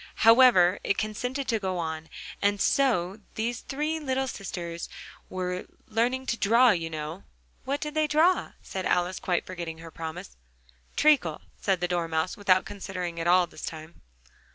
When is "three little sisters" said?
3.61-4.87